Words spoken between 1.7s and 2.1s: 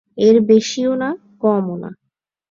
না।